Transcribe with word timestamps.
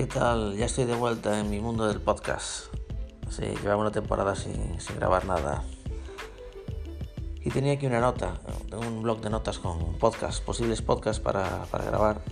¿Qué 0.00 0.06
tal? 0.06 0.56
Ya 0.56 0.64
estoy 0.64 0.86
de 0.86 0.94
vuelta 0.94 1.40
en 1.40 1.50
mi 1.50 1.60
mundo 1.60 1.86
del 1.86 2.00
podcast. 2.00 2.74
Sí, 3.28 3.42
llevaba 3.42 3.82
una 3.82 3.90
temporada 3.90 4.34
sin, 4.34 4.78
grabar 4.96 5.26
nada. 5.26 5.62
Y 7.42 7.50
tenía 7.50 7.74
aquí 7.74 7.84
una 7.84 8.00
nota, 8.00 8.40
un 8.72 9.02
blog 9.02 9.20
de 9.20 9.28
notas 9.28 9.58
con 9.58 9.98
podcast, 9.98 10.42
posibles 10.42 10.80
podcasts 10.80 11.20
para, 11.22 11.66
para 11.66 11.84
grabar. 11.84 12.22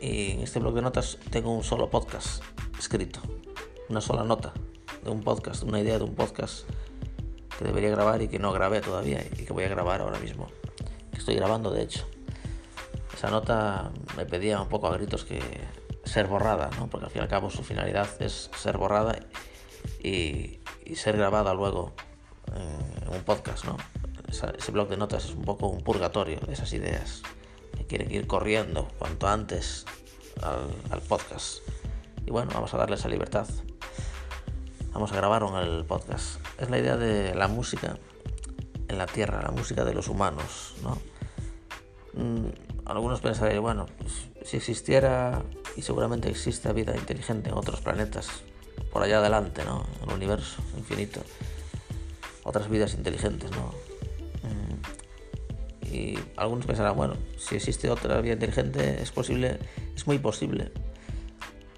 Y 0.00 0.30
en 0.30 0.42
este 0.42 0.60
blog 0.60 0.74
de 0.74 0.82
notas 0.82 1.18
tengo 1.30 1.52
un 1.52 1.64
solo 1.64 1.90
podcast 1.90 2.44
escrito, 2.78 3.18
una 3.88 4.00
sola 4.00 4.22
nota 4.22 4.52
de 5.02 5.10
un 5.10 5.24
podcast, 5.24 5.64
una 5.64 5.80
idea 5.80 5.98
de 5.98 6.04
un 6.04 6.14
podcast 6.14 6.70
que 7.58 7.64
debería 7.64 7.90
grabar 7.90 8.22
y 8.22 8.28
que 8.28 8.38
no 8.38 8.52
grabé 8.52 8.80
todavía 8.80 9.26
y 9.26 9.44
que 9.44 9.52
voy 9.52 9.64
a 9.64 9.68
grabar 9.68 10.02
ahora 10.02 10.20
mismo. 10.20 10.46
Que 11.10 11.18
estoy 11.18 11.34
grabando 11.34 11.72
de 11.72 11.82
hecho. 11.82 12.06
Esa 13.12 13.28
nota 13.28 13.90
me 14.16 14.24
pedía 14.24 14.60
un 14.60 14.68
poco 14.68 14.86
a 14.86 14.92
gritos 14.92 15.24
que 15.24 15.40
ser 16.06 16.26
borrada, 16.26 16.70
¿no? 16.78 16.88
porque 16.88 17.06
al 17.06 17.10
fin 17.10 17.20
y 17.20 17.24
al 17.24 17.28
cabo 17.28 17.50
su 17.50 17.62
finalidad 17.62 18.08
es 18.20 18.50
ser 18.56 18.78
borrada 18.78 19.18
y, 20.02 20.60
ser 20.94 21.16
grabada 21.16 21.52
luego 21.52 21.92
en 22.54 23.14
un 23.14 23.22
podcast. 23.22 23.64
¿no? 23.64 23.76
ese 24.28 24.72
blog 24.72 24.88
de 24.88 24.96
notas 24.96 25.26
es 25.26 25.34
un 25.34 25.44
poco 25.44 25.68
un 25.68 25.82
purgatorio 25.82 26.40
de 26.40 26.52
esas 26.52 26.72
ideas 26.72 27.22
que 27.76 27.86
quieren 27.86 28.10
ir 28.10 28.26
corriendo 28.26 28.88
cuanto 28.98 29.28
antes 29.28 29.84
al, 30.42 30.70
al 30.90 31.00
podcast. 31.02 31.58
Y 32.24 32.30
bueno, 32.30 32.50
vamos 32.54 32.72
a 32.72 32.78
darle 32.78 32.96
esa 32.96 33.08
libertad. 33.08 33.46
Vamos 34.92 35.12
a 35.12 35.16
grabar 35.16 35.42
en 35.42 35.56
el 35.56 35.84
podcast. 35.84 36.40
Es 36.58 36.70
la 36.70 36.78
idea 36.78 36.96
de 36.96 37.34
la 37.34 37.48
música 37.48 37.98
en 38.88 38.98
la 38.98 39.06
Tierra, 39.06 39.42
la 39.42 39.50
música 39.50 39.84
de 39.84 39.94
los 39.94 40.08
humanos. 40.08 40.74
¿no? 40.82 40.98
Mm, 42.14 42.48
algunos 42.86 43.20
pensarían, 43.20 43.62
bueno, 43.62 43.86
pues, 43.98 44.28
si 44.44 44.56
existiera, 44.56 45.42
y 45.76 45.82
seguramente 45.82 46.28
existe 46.30 46.72
vida 46.72 46.96
inteligente 46.96 47.50
en 47.50 47.56
otros 47.56 47.80
planetas, 47.80 48.28
por 48.92 49.02
allá 49.02 49.18
adelante, 49.18 49.64
¿no? 49.64 49.84
El 50.06 50.14
universo 50.14 50.62
infinito, 50.76 51.20
otras 52.44 52.68
vidas 52.68 52.94
inteligentes, 52.94 53.50
¿no? 53.50 53.74
Mm, 54.42 55.92
y 55.94 56.18
algunos 56.36 56.66
pensarán, 56.66 56.96
bueno, 56.96 57.14
si 57.38 57.56
existe 57.56 57.90
otra 57.90 58.20
vida 58.20 58.34
inteligente, 58.34 59.02
es 59.02 59.10
posible, 59.12 59.58
es 59.94 60.06
muy 60.06 60.18
posible 60.18 60.72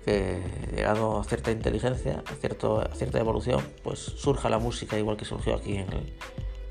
que 0.04 0.40
llegado 0.74 1.18
a 1.18 1.24
cierta 1.24 1.50
inteligencia, 1.50 2.22
a, 2.24 2.34
cierto, 2.34 2.80
a 2.80 2.94
cierta 2.94 3.18
evolución, 3.18 3.62
pues 3.82 3.98
surja 3.98 4.48
la 4.48 4.58
música 4.58 4.96
igual 4.96 5.16
que 5.16 5.24
surgió 5.24 5.56
aquí 5.56 5.76
en 5.76 5.92
el, 5.92 6.12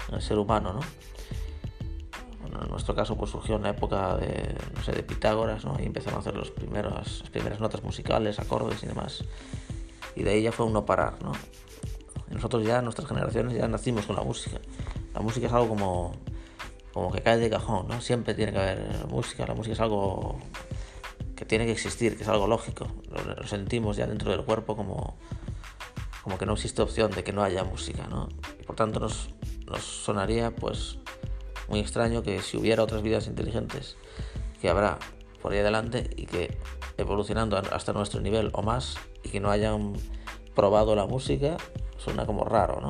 en 0.09 0.15
el 0.15 0.21
ser 0.21 0.39
humano, 0.39 0.73
¿no? 0.73 0.79
En 2.61 2.69
nuestro 2.69 2.95
caso 2.95 3.15
pues 3.15 3.31
surgió 3.31 3.55
en 3.55 3.63
la 3.63 3.69
época 3.69 4.17
de, 4.17 4.55
no 4.75 4.83
sé, 4.83 4.91
de 4.91 5.03
Pitágoras, 5.03 5.65
¿no? 5.65 5.75
Y 5.79 5.85
empezaron 5.85 6.17
a 6.17 6.19
hacer 6.21 6.35
los 6.35 6.51
primeros, 6.51 6.93
las 6.93 7.29
primeras 7.29 7.59
notas 7.59 7.83
musicales, 7.83 8.39
acordes 8.39 8.83
y 8.83 8.87
demás. 8.87 9.23
Y 10.15 10.23
de 10.23 10.31
ahí 10.31 10.41
ya 10.43 10.51
fue 10.51 10.65
un 10.65 10.73
no 10.73 10.85
parar, 10.85 11.21
¿no? 11.23 11.33
nosotros 12.29 12.65
ya, 12.65 12.81
nuestras 12.81 13.07
generaciones, 13.07 13.53
ya 13.55 13.67
nacimos 13.67 14.05
con 14.05 14.15
la 14.15 14.23
música. 14.23 14.59
La 15.13 15.21
música 15.21 15.47
es 15.47 15.53
algo 15.53 15.69
como, 15.69 16.13
como 16.93 17.11
que 17.11 17.21
cae 17.21 17.37
de 17.37 17.49
cajón, 17.49 17.87
¿no? 17.87 18.01
Siempre 18.01 18.33
tiene 18.33 18.51
que 18.51 18.59
haber 18.59 19.07
música. 19.09 19.45
La 19.45 19.53
música 19.53 19.73
es 19.73 19.79
algo 19.79 20.37
que 21.35 21.45
tiene 21.45 21.65
que 21.65 21.71
existir, 21.71 22.17
que 22.17 22.23
es 22.23 22.29
algo 22.29 22.47
lógico. 22.47 22.87
Lo, 23.09 23.47
sentimos 23.47 23.97
ya 23.97 24.07
dentro 24.07 24.31
del 24.31 24.43
cuerpo 24.43 24.75
como, 24.75 25.17
como 26.23 26.37
que 26.37 26.45
no 26.45 26.53
existe 26.53 26.81
opción 26.81 27.11
de 27.11 27.23
que 27.23 27.33
no 27.33 27.43
haya 27.43 27.63
música, 27.63 28.07
¿no? 28.07 28.27
Y 28.59 28.63
por 28.63 28.75
tanto 28.75 28.99
nos, 28.99 29.29
nos 29.65 29.81
sonaría 29.81 30.51
pues 30.51 30.99
muy 31.69 31.79
extraño 31.79 32.23
que 32.23 32.41
si 32.41 32.57
hubiera 32.57 32.83
otras 32.83 33.01
vidas 33.01 33.27
inteligentes 33.27 33.97
que 34.61 34.69
habrá 34.69 34.99
por 35.41 35.53
ahí 35.53 35.59
adelante 35.59 36.09
y 36.15 36.25
que 36.25 36.57
evolucionando 36.97 37.57
hasta 37.57 37.93
nuestro 37.93 38.21
nivel 38.21 38.49
o 38.53 38.61
más 38.61 38.97
y 39.23 39.29
que 39.29 39.39
no 39.39 39.51
hayan 39.51 39.93
probado 40.55 40.95
la 40.95 41.05
música, 41.05 41.57
suena 41.97 42.25
como 42.25 42.43
raro, 42.43 42.81
¿no? 42.81 42.89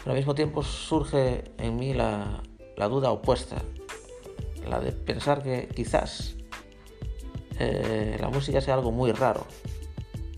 Pero 0.00 0.12
al 0.12 0.16
mismo 0.16 0.34
tiempo 0.34 0.62
surge 0.62 1.44
en 1.58 1.76
mí 1.76 1.92
la, 1.92 2.42
duda 2.88 3.10
opuesta, 3.10 3.56
la 4.68 4.80
de 4.80 4.92
pensar 4.92 5.42
que 5.42 5.68
quizás 5.68 6.36
eh, 7.58 8.16
la 8.18 8.28
música 8.28 8.60
sea 8.60 8.74
algo 8.74 8.92
muy 8.92 9.12
raro, 9.12 9.44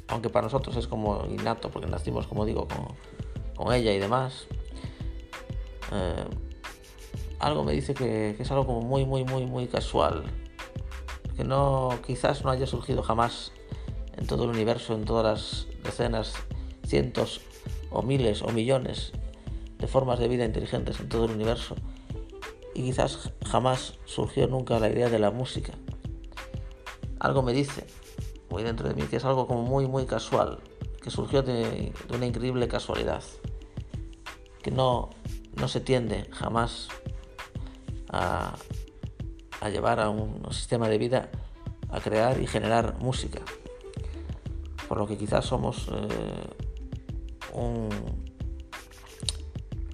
aunque 0.09 0.31
para 0.31 0.47
nosotros 0.47 0.77
es 0.77 0.89
como 0.89 1.27
innato, 1.27 1.71
porque 1.71 1.89
nacimos, 1.89 2.27
como 2.27 2.45
digo, 2.45 2.67
con, 3.55 3.73
ella 3.73 3.93
y 3.93 4.01
demás. 4.01 4.47
Eh, 5.93 6.25
algo 7.43 7.65
me 7.65 7.73
dice 7.73 7.93
que, 7.93 8.37
es 8.39 8.51
algo 8.53 8.67
como 8.67 8.81
muy, 8.83 9.05
muy, 9.05 9.25
muy, 9.25 9.47
muy 9.47 9.67
casual. 9.67 10.23
Que 11.37 11.45
no, 11.45 11.99
quizás 12.07 12.45
no 12.45 12.51
haya 12.51 12.67
surgido 12.67 13.03
jamás 13.03 13.53
en 14.17 14.27
todo 14.27 14.45
el 14.45 14.51
universo, 14.51 14.95
en 14.95 15.05
todas 15.05 15.25
las 15.25 15.67
decenas, 15.83 16.35
cientos 16.87 17.41
o 17.91 18.03
miles 18.03 18.43
o 18.43 18.49
millones 18.49 19.13
de 19.79 19.87
formas 19.89 20.21
de 20.21 20.29
vida 20.29 20.45
inteligentes 20.45 21.01
en 21.01 21.09
todo 21.09 21.25
el 21.25 21.33
universo. 21.33 21.75
Y 22.75 22.85
quizás 22.85 23.33
jamás 23.45 23.99
surgió 24.05 24.47
nunca 24.47 24.79
la 24.79 24.89
idea 24.89 25.09
de 25.09 25.19
la 25.19 25.33
música. 25.33 25.73
Algo 27.19 27.43
me 27.43 27.53
dice, 27.53 27.87
muy 28.51 28.63
dentro 28.63 28.89
de 28.89 28.95
mí, 28.95 29.03
que 29.03 29.17
es 29.17 29.25
algo 29.25 29.49
como 29.49 29.63
muy, 29.63 29.89
muy 29.89 30.07
casual, 30.07 30.61
que 31.03 31.11
surgió 31.11 31.43
de, 31.43 31.93
una 32.15 32.25
increíble 32.25 32.69
casualidad, 32.69 33.25
que 34.63 34.71
no, 34.71 35.11
no 35.57 35.67
se 35.67 35.81
tiende 35.81 36.29
jamás 36.31 36.89
a, 38.13 38.55
llevar 39.71 40.01
a 40.01 40.11
un, 40.11 40.43
sistema 40.53 40.89
de 40.89 40.99
vida 40.99 41.31
a 41.91 42.01
crear 42.01 42.41
y 42.41 42.47
generar 42.47 42.99
música. 42.99 43.41
Por 44.89 44.99
lo 44.99 45.07
que 45.07 45.17
quizás 45.17 45.47
somos 45.47 45.89
eh, 45.89 47.55
un, 47.55 47.89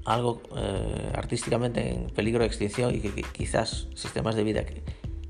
algo 0.04 0.42
eh, 0.56 1.12
artísticamente 1.14 1.94
en 1.94 2.06
peligro 2.10 2.40
de 2.40 2.46
extinción 2.46 2.94
y 2.94 3.00
que, 3.00 3.22
quizás 3.22 3.88
sistemas 3.94 4.34
de 4.34 4.42
vida 4.42 4.64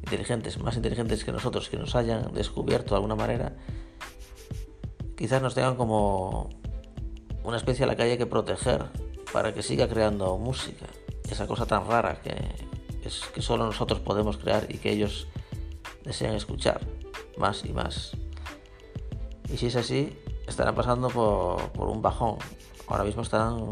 inteligentes, 0.03 0.59
más 0.59 0.77
inteligentes 0.77 1.25
que 1.25 1.33
nosotros, 1.33 1.69
que 1.69 1.77
nos 1.77 1.95
hayan 1.95 2.33
descubierto 2.33 2.91
de 2.91 2.97
alguna 2.97 3.17
manera, 3.17 3.57
quizás 5.17 5.43
nos 5.43 5.55
tengan 5.55 5.77
como 5.77 6.49
una 7.43 7.57
especie 7.57 7.85
a 7.85 7.89
la 7.89 7.97
que 7.97 8.03
haya 8.05 8.17
que 8.17 8.27
proteger 8.27 8.87
para 9.33 9.53
que 9.53 9.63
siga 9.63 9.89
creando 9.89 10.39
música. 10.39 10.87
Esa 11.29 11.47
cosa 11.47 11.67
tan 11.67 11.87
rara 11.87 12.21
que, 12.23 12.68
que 13.35 13.43
solo 13.43 13.67
nosotros 13.67 14.01
podemos 14.01 14.37
crear 14.37 14.67
y 14.69 14.79
que 14.79 14.91
ellos 14.91 15.29
desean 16.05 16.35
escuchar 16.35 16.81
más 17.37 17.65
y 17.65 17.73
más. 17.73 18.13
Y 19.51 19.57
si 19.57 19.67
es 19.67 19.77
así, 19.77 20.19
estarán 20.47 20.75
pasando 20.75 21.09
por, 21.09 21.89
un 21.89 22.03
bajón. 22.03 22.37
Ahora 22.87 23.05
mismo 23.05 23.23
están 23.23 23.71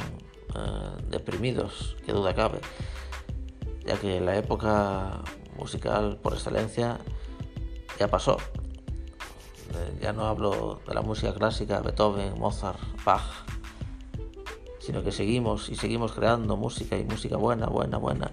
eh, 0.55 1.03
deprimidos, 1.11 1.97
que 2.05 2.13
duda 2.13 2.35
cabe, 2.35 2.61
ya 3.85 3.99
que 3.99 4.21
la 4.21 4.37
época 4.37 5.23
musical 5.59 6.19
por 6.23 6.35
excelencia 6.35 6.99
ya 7.99 8.09
pasó. 8.09 8.37
Eh, 9.75 9.99
ya 10.01 10.13
no 10.13 10.27
hablo 10.27 10.81
de 10.87 10.95
la 10.95 11.03
música 11.03 11.35
clásica, 11.35 11.81
Beethoven, 11.81 12.39
Mozart, 12.39 12.79
Bach, 13.05 13.47
sino 14.79 15.03
que 15.03 15.13
seguimos 15.13 15.69
y 15.69 15.75
seguimos 15.75 16.13
creando 16.13 16.57
música 16.57 16.97
y 16.97 17.05
música 17.05 17.37
buena, 17.37 17.67
buena, 17.67 17.99
buena 17.99 18.31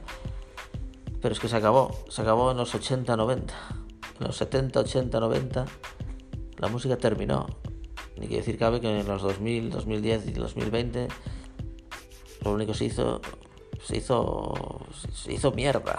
pero 1.23 1.31
es 1.31 1.39
que 1.39 1.47
se 1.47 1.55
acabó, 1.55 1.89
se 2.09 2.21
acabó 2.21 2.51
en 2.51 2.57
los 2.57 2.75
80, 2.75 3.15
90. 3.15 3.53
En 4.19 4.27
los 4.27 4.35
70, 4.35 4.81
80, 4.81 5.19
90 5.21 5.65
la 6.57 6.67
música 6.67 6.97
terminó. 6.97 7.47
Ni 8.17 8.27
que 8.27 8.35
decir 8.35 8.57
cabe 8.57 8.81
que 8.81 8.99
en 8.99 9.07
los 9.07 9.21
2000, 9.21 9.69
2010 9.69 10.27
y 10.27 10.31
2020 10.33 11.07
lo 12.43 12.51
único 12.51 12.73
que 12.73 12.77
se 12.77 12.85
hizo 12.85 13.21
se 13.81 13.97
hizo 13.97 14.85
se 15.13 15.31
hizo 15.31 15.53
mierda. 15.53 15.97